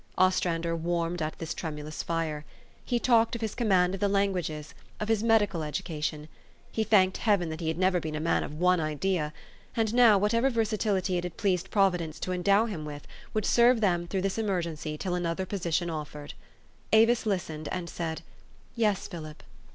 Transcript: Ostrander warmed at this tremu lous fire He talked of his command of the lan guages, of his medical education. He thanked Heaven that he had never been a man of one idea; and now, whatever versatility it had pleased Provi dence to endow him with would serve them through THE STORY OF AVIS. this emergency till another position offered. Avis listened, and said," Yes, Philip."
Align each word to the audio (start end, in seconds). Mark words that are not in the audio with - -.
Ostrander 0.17 0.75
warmed 0.75 1.21
at 1.21 1.37
this 1.37 1.53
tremu 1.53 1.83
lous 1.83 2.01
fire 2.01 2.43
He 2.83 2.97
talked 2.97 3.35
of 3.35 3.41
his 3.41 3.53
command 3.53 3.93
of 3.93 3.99
the 3.99 4.07
lan 4.07 4.33
guages, 4.33 4.73
of 4.99 5.09
his 5.09 5.21
medical 5.21 5.61
education. 5.61 6.27
He 6.71 6.83
thanked 6.83 7.17
Heaven 7.17 7.49
that 7.49 7.59
he 7.59 7.67
had 7.67 7.77
never 7.77 7.99
been 7.99 8.15
a 8.15 8.19
man 8.19 8.43
of 8.43 8.55
one 8.57 8.79
idea; 8.79 9.31
and 9.75 9.93
now, 9.93 10.17
whatever 10.17 10.49
versatility 10.49 11.19
it 11.19 11.23
had 11.23 11.37
pleased 11.37 11.69
Provi 11.69 11.99
dence 11.99 12.19
to 12.21 12.31
endow 12.31 12.65
him 12.65 12.83
with 12.83 13.07
would 13.35 13.45
serve 13.45 13.79
them 13.79 14.07
through 14.07 14.21
THE 14.21 14.31
STORY 14.31 14.45
OF 14.47 14.49
AVIS. 14.49 14.63
this 14.65 14.65
emergency 14.65 14.97
till 14.97 15.13
another 15.13 15.45
position 15.45 15.91
offered. 15.91 16.33
Avis 16.91 17.27
listened, 17.27 17.69
and 17.71 17.87
said," 17.87 18.23
Yes, 18.75 19.07
Philip." 19.07 19.43